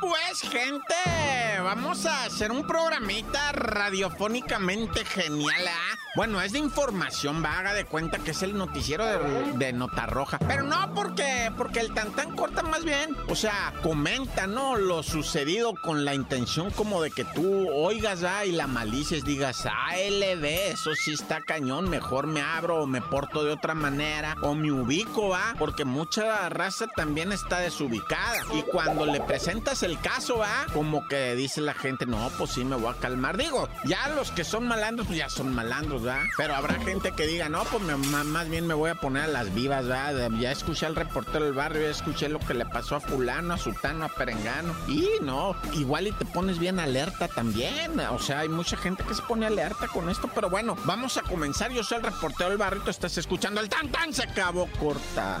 Pues, 0.00 0.40
gente, 0.40 0.94
vamos 1.62 2.06
a 2.06 2.24
hacer 2.24 2.50
un 2.50 2.66
programita 2.66 3.52
radiofónicamente 3.52 5.04
genial, 5.04 5.66
¿ah? 5.68 5.98
Bueno, 6.16 6.40
es 6.40 6.52
de 6.52 6.60
información 6.60 7.42
vaga 7.42 7.74
de 7.74 7.86
cuenta 7.86 8.18
que 8.18 8.30
es 8.30 8.42
el 8.44 8.56
noticiero 8.56 9.04
de, 9.04 9.72
Nota 9.72 10.06
Roja. 10.06 10.38
Pero 10.46 10.62
no 10.62 10.94
porque, 10.94 11.50
porque 11.56 11.80
el 11.80 11.92
tantán 11.92 12.36
corta 12.36 12.62
más 12.62 12.84
bien. 12.84 13.16
O 13.28 13.34
sea, 13.34 13.72
comenta, 13.82 14.46
¿no? 14.46 14.76
Lo 14.76 15.02
sucedido 15.02 15.74
con 15.74 16.04
la 16.04 16.14
intención 16.14 16.70
como 16.70 17.02
de 17.02 17.10
que 17.10 17.24
tú 17.24 17.68
oigas, 17.68 18.22
¿ah? 18.22 18.46
Y 18.46 18.52
la 18.52 18.68
malices, 18.68 19.24
digas, 19.24 19.66
ALB, 19.66 20.44
eso 20.44 20.94
sí 20.94 21.14
está 21.14 21.40
cañón, 21.40 21.90
mejor 21.90 22.28
me 22.28 22.42
abro 22.42 22.82
o 22.82 22.86
me 22.86 23.00
porto 23.00 23.42
de 23.42 23.50
otra 23.50 23.74
manera 23.74 24.36
o 24.42 24.54
me 24.54 24.70
ubico, 24.70 25.30
¿va? 25.30 25.56
Porque 25.58 25.84
mucha 25.84 26.48
raza 26.48 26.86
también 26.94 27.32
está 27.32 27.58
desubicada. 27.58 28.36
Y 28.52 28.62
cuando 28.62 29.04
le 29.04 29.20
presentas 29.20 29.82
el 29.84 30.00
caso, 30.00 30.38
¿va? 30.38 30.66
Como 30.72 31.06
que 31.08 31.34
dice 31.36 31.60
la 31.60 31.74
gente, 31.74 32.06
no, 32.06 32.30
pues 32.38 32.50
sí 32.52 32.64
me 32.64 32.76
voy 32.76 32.92
a 32.92 32.98
calmar. 32.98 33.36
Digo, 33.36 33.68
ya 33.84 34.08
los 34.08 34.30
que 34.30 34.44
son 34.44 34.66
malandros, 34.66 35.06
pues 35.06 35.18
ya 35.18 35.28
son 35.28 35.54
malandros, 35.54 36.06
¿va? 36.06 36.20
Pero 36.36 36.54
habrá 36.54 36.74
gente 36.82 37.12
que 37.12 37.26
diga, 37.26 37.48
no, 37.48 37.64
pues 37.64 37.82
me- 37.82 37.96
más 37.96 38.48
bien 38.48 38.66
me 38.66 38.74
voy 38.74 38.90
a 38.90 38.94
poner 38.94 39.24
a 39.24 39.28
las 39.28 39.54
vivas, 39.54 39.88
¿va? 39.90 40.12
Ya 40.40 40.50
escuché 40.52 40.86
al 40.86 40.96
reportero 40.96 41.44
del 41.44 41.54
barrio, 41.54 41.82
ya 41.82 41.90
escuché 41.90 42.28
lo 42.28 42.38
que 42.40 42.54
le 42.54 42.66
pasó 42.66 42.96
a 42.96 43.00
fulano, 43.00 43.54
a 43.54 43.58
sutano, 43.58 44.04
a 44.06 44.08
perengano. 44.08 44.74
Y 44.88 45.08
no, 45.22 45.54
igual 45.74 46.06
y 46.06 46.12
te 46.12 46.24
pones 46.24 46.58
bien 46.58 46.78
alerta 46.80 47.28
también. 47.28 47.98
O 48.00 48.18
sea, 48.18 48.40
hay 48.40 48.48
mucha 48.48 48.76
gente 48.76 49.04
que 49.04 49.14
se 49.14 49.22
pone 49.22 49.46
alerta 49.46 49.86
con 49.88 50.08
esto, 50.08 50.28
pero 50.34 50.48
bueno, 50.50 50.76
vamos 50.84 51.16
a 51.16 51.22
comenzar. 51.22 51.70
Yo 51.72 51.84
soy 51.84 51.98
el 51.98 52.04
reportero 52.04 52.48
del 52.48 52.58
barrio, 52.58 52.82
estás 52.88 53.16
escuchando 53.18 53.60
el 53.60 53.68
tan 53.68 53.90
tan, 53.90 54.12
se 54.12 54.22
acabó 54.24 54.68
corta. 54.78 55.40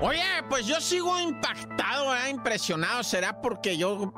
Oye, 0.00 0.22
pues 0.48 0.66
yo 0.66 0.80
sigo 0.80 1.18
impactado, 1.18 2.14
¿eh? 2.14 2.30
impresionado. 2.30 3.02
Será 3.02 3.40
porque 3.40 3.76
yo 3.76 4.12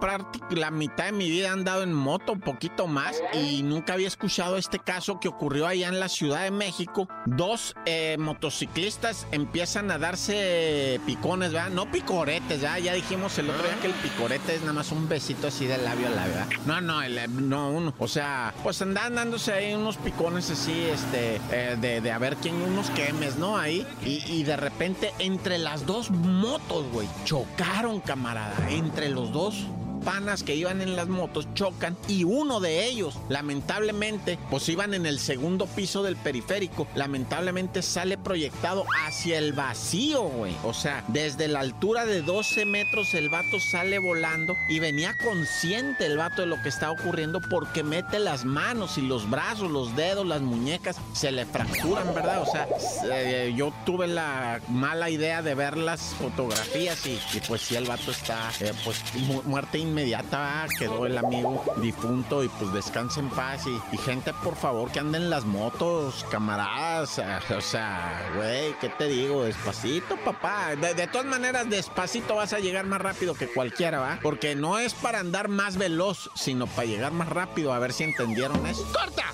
la 0.51 0.71
mitad 0.71 1.07
de 1.07 1.13
mi 1.13 1.31
vida 1.31 1.49
he 1.49 1.51
andado 1.51 1.83
en 1.83 1.93
moto, 1.93 2.33
un 2.33 2.41
poquito 2.41 2.87
más, 2.87 3.23
y 3.33 3.63
nunca 3.63 3.95
había 3.95 4.09
escuchado 4.09 4.57
este 4.57 4.79
caso 4.79 5.21
que 5.21 5.29
ocurrió 5.29 5.67
allá 5.67 5.89
en 5.89 5.99
la 5.99 6.09
Ciudad 6.09 6.43
de 6.43 6.51
México. 6.51 7.09
Dos 7.27 7.75
eh, 7.87 8.17
motociclistas 8.19 9.27
empiezan 9.33 9.91
a 9.91 9.99
darse 9.99 11.01
picones, 11.07 11.53
¿verdad? 11.53 11.71
No 11.71 11.91
picoretes, 11.91 12.61
¿verdad? 12.61 12.79
Ya 12.79 12.95
dijimos 12.95 13.39
el 13.39 13.51
otro 13.51 13.63
día 13.63 13.79
que 13.81 13.87
el 13.87 13.95
picorete 13.95 14.57
es 14.57 14.61
nada 14.61 14.75
más 14.75 14.93
un 14.93 15.09
besito 15.09 15.47
así 15.47 15.67
de 15.67 15.79
labio 15.79 16.09
a 16.09 16.11
¿verdad? 16.11 16.47
No, 16.67 16.81
no, 16.81 17.01
no, 17.29 17.71
uno. 17.71 17.95
O 17.99 18.09
sea, 18.09 18.53
pues 18.63 18.81
andan 18.83 19.15
dándose 19.15 19.53
ahí 19.53 19.75
unos 19.75 19.97
picones 19.97 20.51
así, 20.51 20.85
este, 20.85 21.41
eh, 21.51 21.77
de, 21.81 22.01
de 22.01 22.13
a 22.13 22.19
ver 22.19 22.37
quién, 22.37 22.61
unos 22.61 22.91
quemes, 22.91 23.37
¿no? 23.37 23.57
Ahí. 23.57 23.87
Y, 24.05 24.23
y 24.31 24.40
de 24.43 24.57
repente, 24.57 25.13
entre 25.19 25.59
las 25.59 25.87
dos 25.87 26.11
motos, 26.11 26.87
güey, 26.93 27.09
chocaron, 27.25 28.01
camarada. 28.01 28.71
Entre 28.71 29.09
los 29.09 29.33
dos 29.33 29.67
panas 30.05 30.43
que 30.43 30.55
iban 30.55 30.81
en 30.81 30.97
las 30.97 31.09
motos 31.09 31.47
chocan 31.55 31.97
y 32.09 32.25
uno 32.25 32.61
de 32.61 32.87
ellos, 32.87 33.19
lamentablemente, 33.29 34.39
pues 34.51 34.69
iban 34.69 34.95
en 34.95 35.07
el 35.07 35.19
segundo 35.19 35.67
piso 35.67 36.03
del 36.03 36.17
periférico, 36.17 36.87
lamentablemente 36.95 37.83
sale 37.83 38.17
proyectado 38.19 38.85
hacia 39.07 39.39
el 39.39 39.53
vacío, 39.53 40.23
güey. 40.23 40.55
O 40.65 40.73
sea, 40.75 41.05
desde 41.09 41.49
la 41.49 41.61
altura 41.61 42.07
de 42.07 42.23
12 42.23 42.65
metros 42.67 43.15
el 43.15 43.29
vato 43.29 43.59
sale 43.71 43.99
volando 43.99 44.55
y 44.69 44.79
venía 44.81 45.15
consciente 45.23 46.07
el 46.07 46.17
vato 46.17 46.43
de 46.43 46.47
lo 46.49 46.61
que 46.63 46.69
está 46.69 46.91
ocurriendo 46.91 47.41
porque 47.51 47.83
mete 47.83 48.19
las 48.19 48.45
manos 48.45 48.99
y 48.99 49.03
los 49.03 49.29
brazos, 49.29 49.71
los 49.71 49.95
dedos, 49.97 50.27
las 50.27 50.41
muñecas, 50.41 50.97
se 51.13 51.31
le 51.33 51.45
fracturan, 51.47 52.15
¿verdad? 52.15 52.43
O 52.43 52.47
sea, 52.47 52.67
eh, 53.13 53.53
yo 53.57 53.73
tuve 53.85 54.07
la 54.07 54.61
mala 54.69 55.11
idea 55.11 55.43
de 55.43 55.55
ver 55.55 55.77
las 55.77 56.01
fotografías 56.19 57.05
y, 57.07 57.11
y 57.37 57.41
pues 57.47 57.63
sí, 57.63 57.77
el 57.77 57.85
vato 57.85 58.11
está, 58.11 58.51
eh, 58.61 58.73
pues, 58.85 58.99
mu- 59.27 59.43
muerte 59.45 59.79
inmediata, 59.91 60.67
quedó 60.79 61.07
el 61.07 61.19
amigo 61.19 61.63
difunto 61.77 62.43
y 62.43 62.49
pues 62.49 62.73
descanse 62.73 63.21
en 63.21 63.29
paz 63.31 63.67
y, 63.67 63.99
gente, 63.99 64.33
por 64.33 64.57
favor, 64.57 64.91
que 64.91 65.01
anden 65.01 65.23
en 65.23 65.31
las 65.31 65.45
motos, 65.45 66.25
camaradas, 66.31 67.19
eh, 67.19 67.55
o 67.55 67.61
sea, 67.61 68.31
güey, 68.37 68.75
¿qué 68.81 68.89
te 68.89 69.09
digo? 69.09 69.45
Despacito, 69.45 70.17
papá. 70.25 70.77
De, 70.77 70.95
de 70.95 71.07
todas 71.07 71.27
maneras, 71.27 71.69
despacito 71.69 72.37
vas 72.37 72.53
a 72.53 72.59
llegar 72.59 72.87
más 72.87 73.01
rápido 73.01 73.35
que 73.35 73.49
cualquiera, 73.49 73.99
¿va? 73.99 74.19
Porque 74.23 74.55
no 74.55 74.79
es 74.79 74.95
para 74.95 75.21
andar 75.21 75.49
más 75.49 75.77
veloz, 75.77 76.31
sino 76.35 76.67
para 76.67 76.87
llegar 76.87 77.13
más 77.13 77.29
rápido, 77.29 77.73
a 77.73 77.79
ver 77.79 77.93
si 77.93 78.05
entendieron 78.05 78.67
eso. 78.67 78.87
¡Corta! 78.93 79.25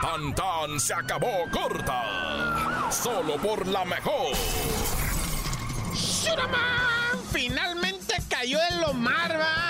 Tan 0.00 0.34
tan 0.34 0.80
se 0.80 0.94
acabó 0.94 1.44
corta. 1.50 2.53
Solo 3.02 3.36
por 3.38 3.66
la 3.66 3.84
mejor. 3.84 4.36
¡Shuraman! 5.94 7.18
Finalmente 7.32 8.14
cayó 8.28 8.58
el 8.70 8.84
Omar, 8.84 9.38
va. 9.38 9.63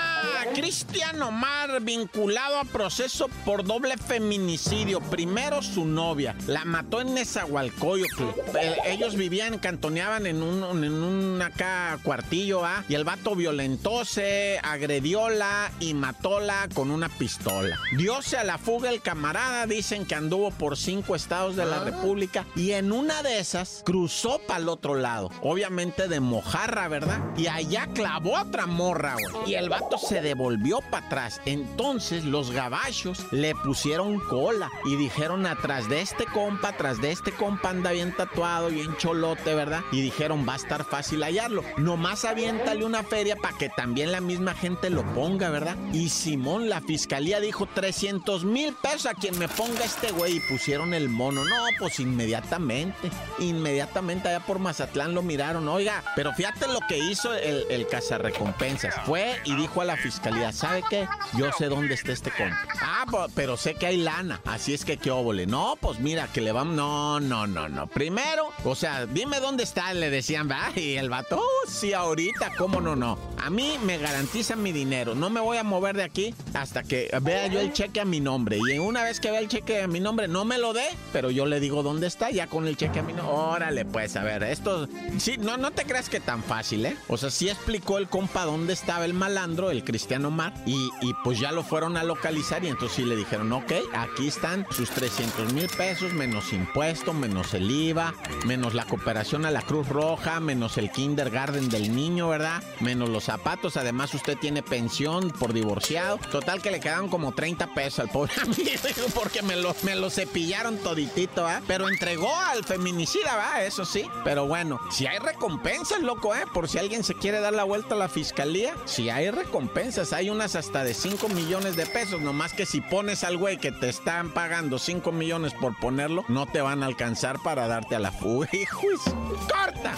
Cristian 0.55 1.21
Omar, 1.21 1.81
vinculado 1.81 2.57
a 2.57 2.63
proceso 2.63 3.27
por 3.43 3.65
doble 3.65 3.97
feminicidio. 3.97 5.01
Primero 5.01 5.61
su 5.61 5.83
novia, 5.83 6.33
la 6.47 6.63
mató 6.63 7.01
en 7.01 7.13
Nezahualcóyotl. 7.13 8.23
Eh, 8.57 8.77
ellos 8.85 9.15
vivían, 9.15 9.59
cantoneaban 9.59 10.25
en 10.25 10.41
un, 10.41 10.63
en 10.81 10.93
un 10.93 11.41
acá 11.41 11.99
cuartillo, 12.03 12.63
¿ah? 12.63 12.85
Y 12.87 12.95
el 12.95 13.03
vato 13.03 13.35
violentóse, 13.35 14.61
agredióla 14.63 15.73
y 15.81 15.93
matóla 15.93 16.69
con 16.73 16.89
una 16.89 17.09
pistola. 17.09 17.77
Diose 17.97 18.37
a 18.37 18.45
la 18.45 18.57
fuga 18.57 18.89
el 18.89 19.01
camarada, 19.01 19.67
dicen 19.67 20.05
que 20.05 20.15
anduvo 20.15 20.51
por 20.51 20.77
cinco 20.77 21.17
estados 21.17 21.57
de 21.57 21.65
la 21.65 21.83
República 21.83 22.45
y 22.55 22.71
en 22.71 22.93
una 22.93 23.23
de 23.23 23.39
esas 23.39 23.81
cruzó 23.85 24.39
para 24.47 24.61
el 24.61 24.69
otro 24.69 24.95
lado. 24.95 25.31
Obviamente 25.41 26.07
de 26.07 26.21
mojarra, 26.21 26.87
¿verdad? 26.87 27.19
Y 27.35 27.47
allá 27.47 27.89
clavó 27.93 28.39
otra 28.39 28.67
morra, 28.67 29.15
güey. 29.15 29.51
Y 29.51 29.55
el 29.55 29.67
vato 29.67 29.97
se 29.97 30.21
devolvió 30.21 30.44
para 30.91 31.05
atrás. 31.05 31.41
Entonces 31.45 32.23
los 32.23 32.51
gabachos 32.51 33.25
le 33.31 33.55
pusieron 33.55 34.19
cola 34.19 34.69
y 34.85 34.95
dijeron 34.95 35.45
atrás 35.45 35.89
de 35.89 36.01
este 36.01 36.25
compa, 36.25 36.69
atrás 36.69 37.01
de 37.01 37.11
este 37.11 37.31
compa 37.31 37.69
anda 37.69 37.91
bien 37.91 38.15
tatuado, 38.15 38.69
bien 38.69 38.95
cholote, 38.97 39.55
¿verdad? 39.55 39.81
Y 39.91 40.01
dijeron 40.01 40.45
va 40.47 40.53
a 40.53 40.57
estar 40.57 40.85
fácil 40.85 41.23
hallarlo. 41.23 41.63
Nomás 41.77 42.25
aviéntale 42.25 42.85
una 42.85 43.03
feria 43.03 43.35
para 43.35 43.57
que 43.57 43.69
también 43.69 44.11
la 44.11 44.21
misma 44.21 44.53
gente 44.53 44.89
lo 44.89 45.03
ponga, 45.13 45.49
¿verdad? 45.49 45.75
Y 45.93 46.09
Simón, 46.09 46.69
la 46.69 46.81
fiscalía 46.81 47.39
dijo 47.39 47.67
300 47.67 48.45
mil 48.45 48.73
pesos 48.73 49.07
a 49.07 49.13
quien 49.13 49.37
me 49.39 49.47
ponga 49.47 49.83
este 49.83 50.11
güey 50.11 50.37
y 50.37 50.39
pusieron 50.41 50.93
el 50.93 51.09
mono. 51.09 51.43
No, 51.43 51.65
pues 51.79 51.99
inmediatamente, 51.99 53.09
inmediatamente 53.39 54.29
allá 54.29 54.41
por 54.41 54.59
Mazatlán 54.59 55.13
lo 55.13 55.21
miraron. 55.21 55.67
Oiga, 55.67 56.03
pero 56.15 56.33
fíjate 56.33 56.67
lo 56.67 56.79
que 56.87 56.97
hizo 56.97 57.33
el, 57.33 57.65
el 57.69 57.87
cazarrecompensas. 57.87 58.95
Fue 59.05 59.39
y 59.45 59.55
dijo 59.55 59.81
a 59.81 59.85
la 59.85 59.97
fiscalía, 59.97 60.34
¿sabe 60.51 60.83
qué? 60.89 61.07
Yo 61.37 61.51
sé 61.57 61.67
dónde 61.67 61.93
está 61.93 62.11
este 62.11 62.31
compa. 62.31 62.57
Ah, 62.81 63.05
pero 63.35 63.57
sé 63.57 63.75
que 63.75 63.87
hay 63.87 63.97
lana, 63.97 64.41
así 64.45 64.73
es 64.73 64.85
que 64.85 64.97
qué 64.97 65.11
óvole. 65.11 65.45
No, 65.45 65.77
pues 65.79 65.99
mira, 65.99 66.27
que 66.31 66.41
le 66.41 66.51
vamos... 66.51 66.75
No, 66.75 67.19
no, 67.19 67.47
no, 67.47 67.69
no. 67.69 67.87
Primero, 67.87 68.49
o 68.63 68.75
sea, 68.75 69.05
dime 69.05 69.39
dónde 69.39 69.63
está, 69.63 69.93
le 69.93 70.09
decían, 70.09 70.49
¿va? 70.49 70.71
Y 70.75 70.95
el 70.95 71.09
vato, 71.09 71.37
"Oh, 71.39 71.69
sí, 71.69 71.93
ahorita, 71.93 72.51
¿cómo 72.57 72.81
no, 72.81 72.95
no? 72.95 73.17
A 73.41 73.49
mí 73.49 73.77
me 73.83 73.97
garantizan 73.97 74.61
mi 74.63 74.71
dinero. 74.71 75.13
No 75.15 75.29
me 75.29 75.39
voy 75.39 75.57
a 75.57 75.63
mover 75.63 75.95
de 75.95 76.03
aquí 76.03 76.33
hasta 76.53 76.83
que 76.83 77.09
vea 77.21 77.47
yo 77.47 77.59
el 77.59 77.73
cheque 77.73 78.01
a 78.01 78.05
mi 78.05 78.19
nombre. 78.19 78.57
Y 78.57 78.79
una 78.79 79.03
vez 79.03 79.19
que 79.19 79.31
vea 79.31 79.39
el 79.39 79.47
cheque 79.47 79.81
a 79.83 79.87
mi 79.87 79.99
nombre, 79.99 80.27
no 80.27 80.45
me 80.45 80.57
lo 80.57 80.73
dé, 80.73 80.87
pero 81.13 81.31
yo 81.31 81.45
le 81.45 81.59
digo 81.59 81.83
dónde 81.83 82.07
está, 82.07 82.31
ya 82.31 82.47
con 82.47 82.67
el 82.67 82.77
cheque 82.77 82.99
a 82.99 83.03
mi 83.03 83.13
nombre. 83.13 83.35
Órale, 83.35 83.85
pues, 83.85 84.15
a 84.15 84.23
ver, 84.23 84.43
esto... 84.43 84.87
Sí, 85.17 85.37
no, 85.37 85.57
no 85.57 85.71
te 85.71 85.85
creas 85.85 86.09
que 86.09 86.19
tan 86.19 86.43
fácil, 86.43 86.85
¿eh? 86.85 86.97
O 87.07 87.17
sea, 87.17 87.29
sí 87.29 87.49
explicó 87.49 87.97
el 87.97 88.07
compa 88.07 88.45
dónde 88.45 88.73
estaba 88.73 89.05
el 89.05 89.13
malandro, 89.13 89.71
el 89.71 89.83
Cristiano 89.83 89.95
Cristian 89.95 90.24
Y 90.65 91.13
pues 91.23 91.39
ya 91.39 91.51
lo 91.51 91.63
fueron 91.63 91.97
a 91.97 92.03
localizar 92.03 92.63
y 92.63 92.67
entonces 92.67 92.95
sí 92.95 93.05
le 93.05 93.15
dijeron, 93.15 93.51
ok, 93.51 93.71
aquí 93.93 94.27
están 94.27 94.65
sus 94.71 94.89
300 94.89 95.53
mil 95.53 95.67
pesos 95.69 96.13
menos 96.13 96.53
impuesto, 96.53 97.13
menos 97.13 97.53
el 97.53 97.69
IVA, 97.69 98.13
menos 98.45 98.73
la 98.73 98.85
cooperación 98.85 99.45
a 99.45 99.51
la 99.51 99.61
Cruz 99.61 99.87
Roja, 99.89 100.39
menos 100.39 100.77
el 100.77 100.91
kindergarten 100.91 101.69
del 101.69 101.95
niño, 101.95 102.29
¿verdad? 102.29 102.63
Menos 102.79 103.09
los 103.09 103.25
zapatos, 103.25 103.77
además 103.77 104.13
usted 104.13 104.37
tiene 104.37 104.63
pensión 104.63 105.31
por 105.31 105.53
divorciado. 105.53 106.17
Total 106.31 106.61
que 106.61 106.71
le 106.71 106.79
quedaron 106.79 107.09
como 107.09 107.33
30 107.33 107.73
pesos 107.73 107.99
al 107.99 108.09
pobre 108.09 108.33
amigo 108.41 109.07
porque 109.13 109.41
me 109.41 109.55
lo, 109.55 109.75
me 109.83 109.95
lo 109.95 110.09
cepillaron 110.09 110.77
toditito, 110.77 111.49
¿eh? 111.49 111.59
Pero 111.67 111.89
entregó 111.89 112.33
al 112.35 112.63
feminicida, 112.63 113.35
¿va? 113.35 113.63
Eso 113.63 113.85
sí. 113.85 114.05
Pero 114.23 114.47
bueno, 114.47 114.79
si 114.91 115.07
hay 115.07 115.19
recompensas, 115.19 116.01
loco, 116.01 116.35
¿eh? 116.35 116.45
Por 116.53 116.67
si 116.69 116.77
alguien 116.77 117.03
se 117.03 117.15
quiere 117.15 117.39
dar 117.39 117.53
la 117.53 117.63
vuelta 117.63 117.95
a 117.95 117.97
la 117.97 118.09
fiscalía, 118.09 118.73
si 118.85 119.09
hay 119.09 119.29
recompensas, 119.31 120.13
hay 120.15 120.29
unas 120.29 120.55
hasta 120.55 120.85
de 120.85 120.93
5 120.93 121.27
millones 121.29 121.75
de 121.75 121.85
pesos, 121.85 122.21
nomás 122.21 122.53
que 122.53 122.65
si 122.65 122.79
pones 122.79 123.25
al 123.25 123.37
güey 123.37 123.57
que 123.57 123.73
te 123.73 123.89
están 123.89 124.33
pagando 124.33 124.79
5 124.79 125.11
millones 125.11 125.53
por 125.53 125.77
ponerlo, 125.77 126.23
no 126.29 126.45
te 126.45 126.61
van 126.61 126.83
a 126.83 126.85
alcanzar 126.85 127.37
para 127.43 127.67
darte 127.67 127.95
a 127.95 127.99
la 127.99 128.13
fuga. 128.13 128.47
¡Hijos! 128.53 129.01
¡Corta! 129.03 129.93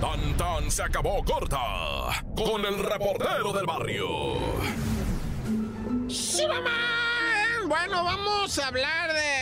Tan 0.00 0.36
tan 0.38 0.70
se 0.70 0.82
acabó 0.82 1.22
corta 1.22 2.24
con 2.34 2.64
el 2.64 2.78
reportero 2.82 3.52
del 3.52 3.66
barrio. 3.66 4.08
¡Sí, 6.08 6.46
mamá! 6.46 7.66
Bueno, 7.66 8.02
vamos 8.02 8.58
a 8.58 8.68
hablar 8.68 9.12
de 9.12 9.37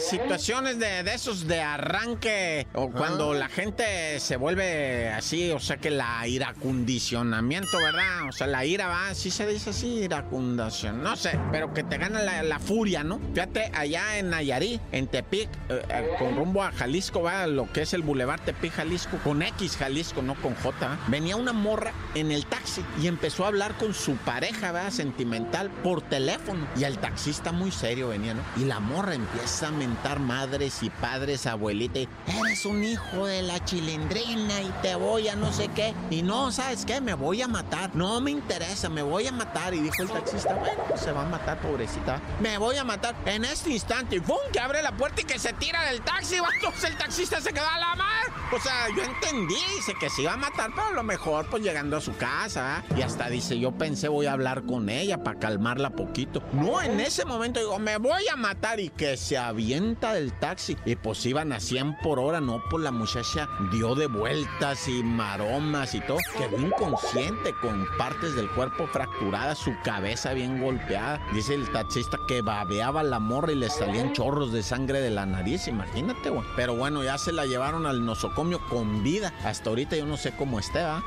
situaciones 0.00 0.78
de, 0.78 1.00
esos 1.12 1.46
de 1.46 1.60
arranque 1.60 2.66
o 2.74 2.90
cuando 2.90 3.34
la 3.34 3.48
gente 3.48 4.18
se 4.20 4.36
vuelve 4.36 5.10
así, 5.10 5.50
o 5.50 5.60
sea 5.60 5.76
que 5.76 5.90
la 5.90 6.26
iracondicionamiento, 6.26 7.78
¿verdad? 7.78 8.28
O 8.28 8.32
sea, 8.32 8.46
la 8.46 8.64
ira 8.64 8.86
va, 8.86 9.08
así 9.08 9.30
se 9.30 9.46
dice 9.46 9.70
así, 9.70 9.86
iracundación, 10.04 11.02
no 11.02 11.16
sé, 11.16 11.38
pero 11.50 11.74
que 11.74 11.82
te 11.82 11.98
gana 11.98 12.22
la, 12.22 12.58
furia, 12.58 13.02
¿no? 13.02 13.20
Fíjate, 13.34 13.72
allá 13.74 14.18
en 14.18 14.30
Nayarit, 14.30 14.80
en 14.92 15.06
Tepic, 15.08 15.48
eh, 15.68 15.82
eh, 15.88 16.08
con 16.18 16.36
rumbo 16.36 16.62
a 16.62 16.72
Jalisco, 16.72 17.22
va 17.22 17.46
lo 17.46 17.70
que 17.72 17.82
es 17.82 17.92
el 17.92 18.02
Boulevard 18.02 18.40
Tepic 18.40 18.72
Jalisco, 18.72 19.18
con 19.24 19.42
X 19.42 19.76
Jalisco, 19.76 20.22
no 20.22 20.34
con 20.36 20.54
J, 20.54 20.98
venía 21.08 21.36
una 21.36 21.52
morra 21.52 21.92
en 22.14 22.30
el 22.30 22.46
taxi 22.46 22.84
y 23.00 23.06
empezó 23.06 23.44
a 23.44 23.48
hablar 23.48 23.74
con 23.76 23.94
su 23.94 24.16
pareja, 24.16 24.72
¿verdad? 24.72 24.90
Sentimental 24.90 25.70
por 25.82 26.02
teléfono. 26.02 26.66
Y 26.76 26.84
el 26.84 26.98
taxista 26.98 27.52
muy 27.52 27.70
serio 27.70 28.08
venía, 28.08 28.34
¿no? 28.34 28.42
Y 28.56 28.64
la 28.64 28.80
morra 28.80 29.14
empieza 29.14 29.68
a 29.68 29.70
madres 29.88 30.82
y 30.82 30.90
padres, 30.90 31.46
abuelita, 31.46 32.00
eres 32.00 32.64
un 32.66 32.84
hijo 32.84 33.26
de 33.26 33.42
la 33.42 33.64
chilindrina 33.64 34.60
y 34.60 34.70
te 34.82 34.94
voy 34.94 35.28
a 35.28 35.36
no 35.36 35.52
sé 35.52 35.68
qué. 35.68 35.94
Y 36.10 36.22
no, 36.22 36.52
¿sabes 36.52 36.84
qué? 36.84 37.00
Me 37.00 37.14
voy 37.14 37.42
a 37.42 37.48
matar. 37.48 37.94
No 37.94 38.20
me 38.20 38.30
interesa, 38.30 38.88
me 38.88 39.02
voy 39.02 39.26
a 39.26 39.32
matar. 39.32 39.74
Y 39.74 39.80
dijo 39.80 40.02
el 40.02 40.08
taxista, 40.08 40.54
bueno, 40.54 40.82
se 40.96 41.12
va 41.12 41.22
a 41.22 41.26
matar, 41.26 41.60
pobrecita. 41.60 42.20
Me 42.40 42.58
voy 42.58 42.76
a 42.76 42.84
matar 42.84 43.14
en 43.26 43.44
este 43.44 43.70
instante. 43.70 44.16
Y 44.16 44.20
¡pum! 44.20 44.38
Que 44.52 44.60
abre 44.60 44.82
la 44.82 44.92
puerta 44.92 45.20
y 45.20 45.24
que 45.24 45.38
se 45.38 45.52
tira 45.54 45.84
del 45.84 46.00
taxi. 46.02 46.36
Entonces 46.36 46.90
el 46.90 46.96
taxista 46.96 47.40
se 47.40 47.52
quedó 47.52 47.68
a 47.68 47.78
la 47.78 47.94
mar. 47.96 48.11
O 48.54 48.60
sea, 48.60 48.88
yo 48.94 49.02
entendí, 49.02 49.56
dice 49.74 49.94
que 49.98 50.10
se 50.10 50.22
iba 50.22 50.34
a 50.34 50.36
matar, 50.36 50.70
pero 50.74 50.88
a 50.88 50.90
lo 50.90 51.02
mejor 51.02 51.46
pues 51.46 51.62
llegando 51.62 51.96
a 51.96 52.00
su 52.02 52.14
casa. 52.16 52.84
Y 52.94 53.00
hasta 53.00 53.30
dice, 53.30 53.58
yo 53.58 53.72
pensé 53.72 54.08
voy 54.08 54.26
a 54.26 54.34
hablar 54.34 54.64
con 54.64 54.90
ella 54.90 55.24
para 55.24 55.38
calmarla 55.38 55.90
poquito. 55.90 56.42
No, 56.52 56.82
en 56.82 57.00
ese 57.00 57.24
momento 57.24 57.60
digo, 57.60 57.78
me 57.78 57.96
voy 57.96 58.28
a 58.30 58.36
matar 58.36 58.78
y 58.78 58.90
que 58.90 59.16
se 59.16 59.38
había 59.38 59.72
del 59.72 60.32
taxi. 60.38 60.76
Y 60.84 60.96
pues 60.96 61.24
iban 61.24 61.50
a 61.52 61.60
100 61.60 61.96
por 62.02 62.18
hora, 62.18 62.42
no, 62.42 62.62
pues 62.68 62.82
la 62.82 62.90
muchacha 62.90 63.48
dio 63.70 63.94
de 63.94 64.06
vueltas 64.06 64.86
y 64.86 65.02
maromas 65.02 65.94
y 65.94 66.00
todo. 66.02 66.18
Quedó 66.36 66.58
inconsciente 66.58 67.54
con 67.62 67.86
partes 67.96 68.34
del 68.34 68.50
cuerpo 68.50 68.86
fracturadas, 68.88 69.58
su 69.58 69.72
cabeza 69.82 70.34
bien 70.34 70.60
golpeada. 70.60 71.26
Dice 71.32 71.54
el 71.54 71.70
taxista 71.72 72.18
que 72.28 72.42
babeaba 72.42 73.02
la 73.02 73.18
morra 73.18 73.52
y 73.52 73.54
le 73.54 73.70
salían 73.70 74.12
chorros 74.12 74.52
de 74.52 74.62
sangre 74.62 75.00
de 75.00 75.10
la 75.10 75.24
nariz, 75.24 75.68
imagínate, 75.68 76.28
güey. 76.28 76.46
Pero 76.54 76.74
bueno, 76.74 77.02
ya 77.02 77.16
se 77.16 77.32
la 77.32 77.46
llevaron 77.46 77.86
al 77.86 78.04
nosocomio 78.04 78.41
con 78.68 79.02
vida. 79.02 79.32
Hasta 79.44 79.70
ahorita 79.70 79.96
yo 79.96 80.06
no 80.06 80.16
sé 80.16 80.32
cómo 80.36 80.58
esté, 80.58 80.82
¿va? 80.82 81.02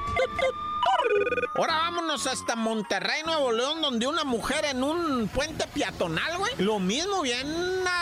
Ahora 1.58 1.76
vámonos 1.76 2.28
hasta 2.28 2.58
Monterrey, 2.58 3.24
Nuevo 3.26 3.54
León, 3.54 3.82
donde 3.82 4.08
una 4.08 4.26
mujer 4.26 4.66
en 4.66 4.84
un 4.84 5.30
puente 5.30 5.66
peatonal, 5.74 6.38
güey. 6.38 6.52
Lo 6.58 6.80
mismo, 6.80 7.22
bien 7.22 7.48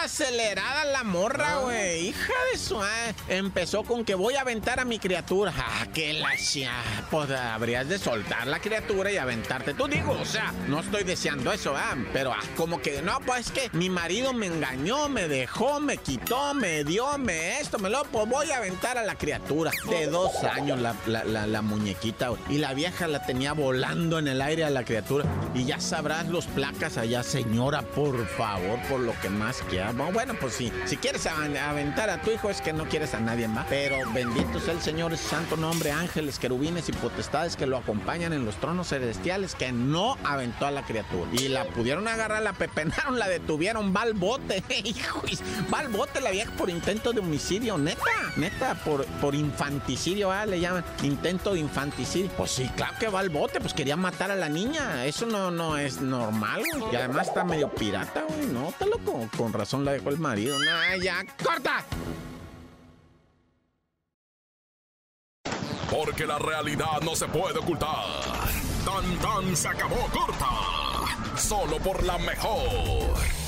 acelerada 0.02 0.86
la 0.86 1.04
morra, 1.04 1.58
ah. 1.58 1.60
güey. 1.60 2.08
Hija 2.08 2.34
de 2.52 2.58
su... 2.58 2.84
Eh. 2.84 3.14
Empezó 3.28 3.84
con 3.84 4.06
que 4.06 4.16
voy 4.16 4.34
a 4.34 4.42
aventar 4.42 4.80
a 4.80 4.86
mi 4.86 4.98
criatura. 4.98 5.54
Ah, 5.56 5.86
que 5.94 6.14
la 6.14 6.32
Pues 7.12 7.30
habrías 7.30 7.88
de 7.88 8.00
soltar 8.00 8.48
la 8.48 8.60
criatura 8.60 9.12
y 9.12 9.18
aventarte. 9.18 9.76
Tú 9.76 9.88
digo, 9.88 10.18
o 10.20 10.26
sea, 10.26 10.52
no 10.68 10.80
estoy 10.80 11.04
deseando 11.04 11.52
eso, 11.52 11.76
¿ah? 11.78 11.96
Pero 12.12 12.34
ah, 12.34 12.42
como 12.58 12.82
que, 12.82 13.04
no, 13.04 13.20
pues 13.20 13.46
es 13.46 13.52
que 13.52 13.70
mi 13.78 13.88
marido 13.88 14.34
me 14.34 14.48
engañó, 14.48 15.10
me 15.10 15.28
dejó, 15.28 15.80
me 15.80 15.98
quitó, 15.98 16.56
me 16.56 16.84
dio, 16.84 17.20
me 17.20 17.60
esto, 17.60 17.78
me 17.78 17.92
lo... 17.92 18.02
Pues 18.06 18.28
voy 18.28 18.50
a 18.50 18.58
aventar 18.58 18.98
a 18.98 19.04
la 19.04 19.14
criatura. 19.14 19.70
De 19.88 20.08
dos 20.08 20.44
años 20.44 20.80
la, 20.80 20.96
la, 21.06 21.46
la 21.46 21.62
muñequita, 21.62 22.30
güey. 22.30 22.42
Y 22.50 22.58
la 22.58 22.74
vieja 22.74 23.08
la 23.08 23.24
tenía 23.24 23.43
volando 23.52 24.20
en 24.20 24.30
el 24.30 24.42
aire 24.42 24.64
a 24.64 24.70
la 24.70 24.86
criatura. 24.86 25.26
Y 25.54 25.66
ya 25.66 25.80
sabrás 25.80 26.30
los 26.30 26.46
placas 26.46 26.98
allá, 26.98 27.22
señora, 27.24 27.82
por 27.82 28.26
favor, 28.26 28.80
por 28.90 29.02
lo 29.02 29.14
que 29.20 29.30
más 29.30 29.62
quieras. 29.70 29.94
Bueno, 30.14 30.34
pues 30.40 30.54
sí, 30.54 30.72
si 30.86 30.96
quieres 30.96 31.28
aventar 31.28 32.10
a 32.10 32.22
tu 32.22 32.32
hijo 32.32 32.50
es 32.50 32.62
que 32.62 32.72
no 32.72 32.86
quieres 32.86 33.14
a 33.14 33.20
nadie 33.20 33.48
más. 33.48 33.68
Pero 33.70 33.98
bendito 34.14 34.60
sea 34.60 34.74
el 34.74 34.82
Señor, 34.82 35.14
es 35.14 35.20
santo 35.20 35.58
nombre, 35.58 35.92
ángeles, 35.92 36.40
querubines 36.40 36.88
y 36.90 36.94
potestades 36.94 37.56
que 37.56 37.66
lo 37.66 37.78
acompañan 37.78 38.32
en 38.34 38.46
los 38.46 38.56
tronos 38.56 38.90
celestiales, 38.90 39.56
que 39.56 39.72
no 39.72 40.18
aventó 40.24 40.66
a 40.66 40.72
la 40.72 40.84
criatura. 40.84 41.30
Y 41.34 41.50
la 41.50 41.66
pudieron 41.66 42.08
agarrar, 42.08 42.42
la 42.42 42.54
pepenaron, 42.54 43.20
la 43.20 43.28
detuvieron, 43.28 43.94
va 43.96 44.04
al 44.04 44.14
bote. 44.14 44.64
Hijo, 44.84 45.24
va 45.74 45.80
al 45.80 45.90
bote 45.90 46.22
la 46.22 46.32
vieja 46.32 46.52
por 46.52 46.70
intento 46.70 47.12
de 47.12 47.20
homicidio, 47.20 47.78
neta, 47.78 48.02
neta, 48.38 48.76
por, 48.76 49.06
por 49.06 49.36
infanticidio, 49.36 50.32
¿ah? 50.32 50.46
le 50.46 50.60
llaman, 50.60 50.86
intento 51.02 51.54
de 51.54 51.60
infanticidio. 51.60 52.30
Pues 52.38 52.52
sí, 52.52 52.70
claro 52.76 52.94
que 53.00 53.08
va 53.08 53.20
al 53.20 53.30
bote, 53.34 53.60
pues 53.60 53.74
quería 53.74 53.98
matar 53.98 54.32
a 54.32 54.36
la 54.36 54.48
niña. 54.48 55.06
Eso 55.06 55.26
no, 55.26 55.52
no 55.52 55.78
es 55.78 56.00
normal, 56.00 56.62
güey. 56.78 56.94
Y 56.94 56.96
además 56.96 57.28
está 57.28 57.44
medio 57.44 57.70
pirata, 57.70 58.24
güey. 58.30 58.46
No, 58.48 58.70
está 58.70 58.86
loco. 58.86 59.28
Con 59.36 59.52
razón 59.52 59.84
la 59.84 59.92
dejó 59.92 60.10
el 60.10 60.20
marido. 60.20 60.58
Nah, 60.60 60.96
ya, 61.04 61.26
corta. 61.44 61.84
Porque 65.90 66.26
la 66.26 66.40
realidad 66.40 67.02
no 67.04 67.16
se 67.16 67.28
puede 67.28 67.60
ocultar. 67.60 68.06
Tan 68.86 69.18
tan 69.20 69.56
se 69.56 69.68
acabó 69.68 70.08
corta. 70.12 70.48
Solo 71.36 71.78
por 71.78 72.04
la 72.04 72.18
mejor. 72.20 73.43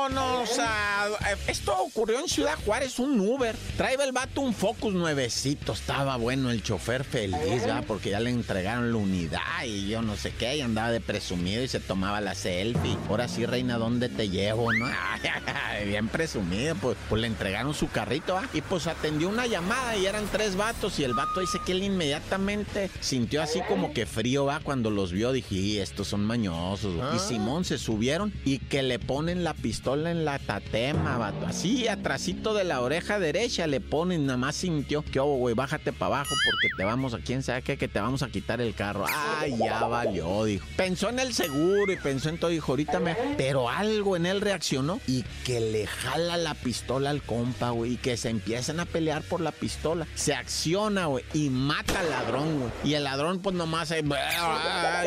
Vámonos 0.00 0.58
a 0.58 1.08
eh, 1.08 1.36
esto 1.46 1.76
ocurrió 1.78 2.20
en 2.20 2.28
Ciudad 2.28 2.58
Juárez, 2.64 2.98
un 2.98 3.20
Uber. 3.20 3.54
Trae 3.76 3.96
el 4.02 4.12
vato 4.12 4.40
un 4.40 4.54
Focus 4.54 4.94
nuevecito. 4.94 5.72
Estaba 5.72 6.16
bueno 6.16 6.50
el 6.50 6.62
chofer 6.62 7.04
feliz, 7.04 7.66
¿ya? 7.66 7.82
Porque 7.82 8.10
ya 8.10 8.20
le 8.20 8.30
entregaron 8.30 8.90
la 8.90 8.96
unidad 8.96 9.40
y 9.66 9.88
yo 9.88 10.00
no 10.00 10.16
sé 10.16 10.32
qué. 10.32 10.56
Y 10.56 10.60
andaba 10.62 10.90
de 10.90 11.00
presumido 11.00 11.62
y 11.62 11.68
se 11.68 11.80
tomaba 11.80 12.20
la 12.20 12.34
selfie. 12.34 12.96
Ahora 13.08 13.28
sí, 13.28 13.44
reina, 13.44 13.76
¿dónde 13.76 14.08
te 14.08 14.28
llevo, 14.28 14.72
no? 14.72 14.86
Bien 15.86 16.08
presumido, 16.08 16.74
pues, 16.76 16.96
pues 17.08 17.20
le 17.20 17.26
entregaron 17.26 17.74
su 17.74 17.88
carrito, 17.88 18.36
¿ah? 18.36 18.48
Y 18.52 18.60
pues 18.60 18.86
atendió 18.86 19.28
una 19.28 19.46
llamada 19.46 19.96
y 19.96 20.06
eran 20.06 20.26
tres 20.30 20.56
vatos. 20.56 20.98
Y 20.98 21.04
el 21.04 21.14
vato 21.14 21.40
dice 21.40 21.58
que 21.64 21.72
él 21.72 21.82
inmediatamente 21.82 22.90
sintió 23.00 23.42
así 23.42 23.60
como 23.68 23.92
que 23.92 24.06
frío, 24.06 24.46
¿va? 24.46 24.60
Cuando 24.60 24.90
los 24.90 25.12
vio, 25.12 25.32
dije, 25.32 25.82
estos 25.82 26.08
son 26.08 26.24
mañosos. 26.24 26.94
Y 26.94 27.00
ah. 27.00 27.18
Simón 27.18 27.64
se 27.64 27.78
subieron 27.78 28.32
y 28.44 28.58
que 28.58 28.82
le 28.82 28.98
ponen 28.98 29.44
la 29.44 29.54
pistola 29.54 29.89
en 29.94 30.24
la 30.24 30.38
tatema 30.38 31.32
Así, 31.46 31.88
atrásito 31.88 32.54
de 32.54 32.64
la 32.64 32.80
oreja 32.80 33.18
derecha 33.18 33.66
le 33.66 33.80
ponen, 33.80 34.26
nada 34.26 34.38
más 34.38 34.56
sintió 34.56 35.02
que, 35.02 35.18
oh, 35.20 35.36
güey, 35.36 35.54
bájate 35.54 35.92
para 35.92 36.16
abajo 36.16 36.34
porque 36.44 36.68
te 36.76 36.84
vamos 36.84 37.14
a, 37.14 37.18
quién 37.18 37.42
sabe 37.42 37.62
qué, 37.62 37.76
que 37.76 37.88
te 37.88 38.00
vamos 38.00 38.22
a 38.22 38.28
quitar 38.28 38.60
el 38.60 38.74
carro. 38.74 39.04
Ay, 39.08 39.56
ya 39.58 39.84
valió, 39.84 40.44
dijo. 40.44 40.66
Pensó 40.76 41.08
en 41.08 41.18
el 41.18 41.34
seguro 41.34 41.92
y 41.92 41.96
pensó 41.96 42.28
en 42.28 42.38
todo, 42.38 42.50
dijo, 42.50 42.72
ahorita 42.72 43.00
me... 43.00 43.16
Pero 43.36 43.68
algo 43.68 44.16
en 44.16 44.26
él 44.26 44.40
reaccionó 44.40 45.00
y 45.06 45.24
que 45.44 45.60
le 45.60 45.86
jala 45.86 46.36
la 46.36 46.54
pistola 46.54 47.10
al 47.10 47.22
compa, 47.22 47.70
güey, 47.70 47.94
y 47.94 47.96
que 47.96 48.16
se 48.16 48.30
empiezan 48.30 48.80
a 48.80 48.84
pelear 48.84 49.22
por 49.22 49.40
la 49.40 49.52
pistola. 49.52 50.06
Se 50.14 50.34
acciona, 50.34 51.06
güey, 51.06 51.24
y 51.34 51.50
mata 51.50 52.00
al 52.00 52.10
ladrón, 52.10 52.60
güey. 52.60 52.72
Y 52.84 52.94
el 52.94 53.04
ladrón, 53.04 53.40
pues 53.40 53.54
nomás, 53.56 53.90
ahí, 53.90 54.04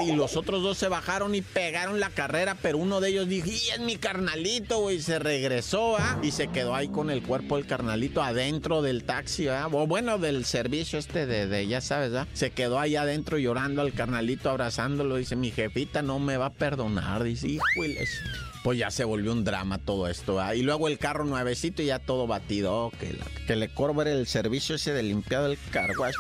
y 0.05 0.11
los 0.13 0.35
otros 0.35 0.61
dos 0.63 0.77
se 0.77 0.87
bajaron 0.87 1.35
y 1.35 1.41
pegaron 1.41 1.99
la 1.99 2.09
carrera, 2.09 2.55
pero 2.61 2.77
uno 2.77 2.99
de 2.99 3.09
ellos 3.09 3.27
dijo, 3.27 3.47
y 3.47 3.69
es 3.73 3.79
mi 3.79 3.97
carnalito 3.97 4.72
carnalito, 4.73 4.79
güey, 4.79 5.01
se 5.01 5.19
regresó, 5.19 5.97
¿ah? 5.97 6.17
Y 6.21 6.31
se 6.31 6.47
quedó 6.47 6.75
ahí 6.75 6.87
con 6.87 7.09
el 7.09 7.21
cuerpo 7.23 7.57
del 7.57 7.65
carnalito 7.65 8.21
adentro 8.23 8.81
del 8.81 9.03
taxi, 9.03 9.47
¿ah? 9.47 9.67
O 9.71 9.87
bueno, 9.87 10.17
del 10.17 10.45
servicio 10.45 10.99
este 10.99 11.25
de, 11.25 11.47
de 11.47 11.67
ya 11.67 11.81
sabes, 11.81 12.13
¿ah? 12.13 12.27
Se 12.33 12.51
quedó 12.51 12.79
ahí 12.79 12.95
adentro 12.95 13.37
llorando 13.37 13.81
al 13.81 13.93
carnalito, 13.93 14.49
abrazándolo. 14.49 15.17
Dice, 15.17 15.35
mi 15.35 15.51
jefita 15.51 16.01
no 16.01 16.19
me 16.19 16.37
va 16.37 16.47
a 16.47 16.53
perdonar. 16.53 17.23
Dice, 17.23 17.59
pues 18.63 18.77
ya 18.77 18.89
se 18.91 19.03
volvió 19.03 19.31
un 19.33 19.43
drama 19.43 19.77
todo 19.77 20.07
esto. 20.07 20.39
¿ah? 20.39 20.55
Y 20.55 20.61
luego 20.61 20.87
el 20.87 20.97
carro 20.97 21.25
nuevecito 21.25 21.81
y 21.81 21.87
ya 21.87 21.99
todo 21.99 22.27
batido. 22.27 22.85
Oh, 22.85 22.91
que, 22.91 23.17
que 23.45 23.55
le 23.55 23.69
cobre 23.69 24.13
el 24.13 24.27
servicio 24.27 24.75
ese 24.75 24.93
de 24.93 25.03
limpiado 25.03 25.47
el 25.47 25.57
cargo. 25.71 26.05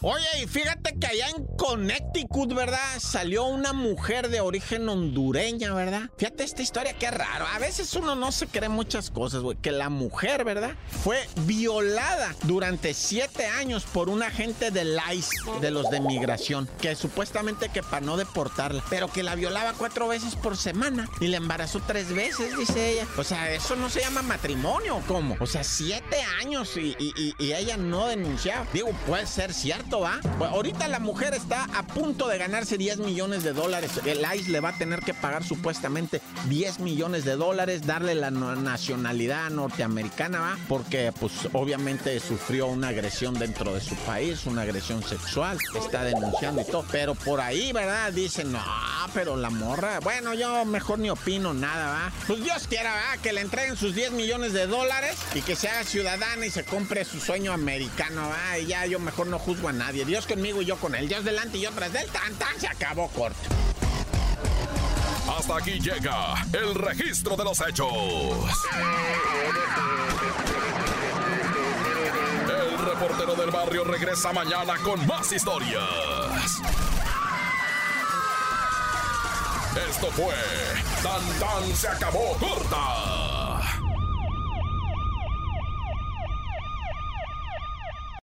Oye, 0.00 0.26
y 0.42 0.46
fíjate 0.46 0.77
allá 1.08 1.28
en 1.36 1.46
Connecticut, 1.56 2.54
¿verdad? 2.54 2.78
Salió 2.98 3.44
una 3.44 3.72
mujer 3.72 4.28
de 4.28 4.40
origen 4.40 4.88
hondureña, 4.88 5.72
¿verdad? 5.74 6.10
Fíjate 6.16 6.44
esta 6.44 6.62
historia, 6.62 6.92
qué 6.92 7.10
raro. 7.10 7.46
A 7.46 7.58
veces 7.58 7.94
uno 7.94 8.14
no 8.14 8.30
se 8.32 8.46
cree 8.46 8.68
muchas 8.68 9.10
cosas, 9.10 9.42
güey. 9.42 9.56
Que 9.56 9.72
la 9.72 9.88
mujer, 9.88 10.44
¿verdad? 10.44 10.76
Fue 11.02 11.26
violada 11.46 12.34
durante 12.44 12.94
siete 12.94 13.46
años 13.46 13.84
por 13.84 14.08
un 14.08 14.22
agente 14.22 14.70
del 14.70 14.98
ICE, 15.12 15.60
de 15.60 15.70
los 15.70 15.90
de 15.90 16.00
migración, 16.00 16.68
que 16.80 16.94
supuestamente 16.94 17.70
que 17.70 17.82
para 17.82 18.04
no 18.04 18.16
deportarla, 18.16 18.82
pero 18.90 19.08
que 19.08 19.22
la 19.22 19.34
violaba 19.34 19.72
cuatro 19.72 20.08
veces 20.08 20.36
por 20.36 20.56
semana 20.56 21.08
y 21.20 21.28
la 21.28 21.38
embarazó 21.38 21.80
tres 21.86 22.12
veces, 22.12 22.56
dice 22.56 22.92
ella. 22.92 23.06
O 23.16 23.24
sea, 23.24 23.50
eso 23.52 23.76
no 23.76 23.88
se 23.88 24.00
llama 24.00 24.22
matrimonio, 24.22 25.02
¿cómo? 25.06 25.36
O 25.40 25.46
sea, 25.46 25.64
siete 25.64 26.22
años 26.40 26.76
y, 26.76 26.96
ella 27.38 27.76
no 27.76 28.06
denunciaba. 28.06 28.66
Digo, 28.72 28.90
puede 29.06 29.26
ser 29.26 29.54
cierto 29.54 30.00
¿va? 30.00 30.20
ahorita 30.38 30.86
la 30.88 30.97
mujer 30.98 31.34
está 31.34 31.64
a 31.74 31.82
punto 31.86 32.28
de 32.28 32.38
ganarse 32.38 32.76
10 32.76 32.98
millones 32.98 33.42
de 33.42 33.52
dólares. 33.52 33.92
El 34.04 34.20
ICE 34.36 34.50
le 34.50 34.60
va 34.60 34.70
a 34.70 34.78
tener 34.78 35.00
que 35.00 35.14
pagar 35.14 35.44
supuestamente 35.44 36.20
10 36.48 36.80
millones 36.80 37.24
de 37.24 37.36
dólares, 37.36 37.86
darle 37.86 38.14
la 38.14 38.30
nacionalidad 38.30 39.50
norteamericana, 39.50 40.40
¿va? 40.40 40.58
Porque, 40.68 41.12
pues, 41.18 41.32
obviamente 41.52 42.18
sufrió 42.20 42.66
una 42.66 42.88
agresión 42.88 43.34
dentro 43.34 43.72
de 43.74 43.80
su 43.80 43.94
país, 43.96 44.46
una 44.46 44.62
agresión 44.62 45.02
sexual. 45.02 45.58
Está 45.74 46.04
denunciando 46.04 46.62
y 46.62 46.64
todo. 46.64 46.84
Pero 46.90 47.14
por 47.14 47.40
ahí, 47.40 47.72
¿verdad? 47.72 48.12
Dicen, 48.12 48.52
no, 48.52 48.62
pero 49.14 49.36
la 49.36 49.50
morra. 49.50 50.00
Bueno, 50.00 50.34
yo 50.34 50.64
mejor 50.64 50.98
ni 50.98 51.10
opino 51.10 51.54
nada, 51.54 51.88
¿va? 51.88 52.12
Pues 52.26 52.42
Dios 52.42 52.66
quiera, 52.68 52.92
¿va? 52.92 53.22
Que 53.22 53.32
le 53.32 53.40
entreguen 53.40 53.76
sus 53.76 53.94
10 53.94 54.12
millones 54.12 54.52
de 54.52 54.66
dólares 54.66 55.16
y 55.34 55.42
que 55.42 55.56
se 55.56 55.68
ciudadana 55.84 56.46
y 56.46 56.50
se 56.50 56.64
compre 56.64 57.04
su 57.04 57.20
sueño 57.20 57.52
americano, 57.52 58.28
¿va? 58.28 58.58
Y 58.58 58.66
ya 58.66 58.86
yo 58.86 58.98
mejor 58.98 59.26
no 59.26 59.38
juzgo 59.38 59.68
a 59.68 59.72
nadie. 59.72 60.04
Dios 60.04 60.26
conmigo 60.26 60.62
y 60.62 60.64
yo 60.64 60.76
con 60.76 60.87
él. 60.94 61.08
Dios 61.08 61.24
delante 61.24 61.58
y 61.58 61.62
yo 61.62 61.70
tras 61.72 61.92
del 61.92 62.08
tan 62.10 62.34
tan 62.34 62.60
se 62.60 62.68
acabó 62.68 63.08
corto. 63.08 63.48
Hasta 65.36 65.56
aquí 65.56 65.78
llega 65.78 66.34
el 66.52 66.74
registro 66.74 67.36
de 67.36 67.44
los 67.44 67.60
hechos. 67.60 67.92
El 72.48 72.78
reportero 72.78 73.34
del 73.34 73.50
barrio 73.50 73.84
regresa 73.84 74.32
mañana 74.32 74.76
con 74.82 75.06
más 75.06 75.30
historias. 75.32 76.60
Esto 79.88 80.10
fue 80.10 80.34
Tan 81.02 81.38
Tan 81.38 81.76
se 81.76 81.88
acabó 81.88 82.36
corta 82.38 83.17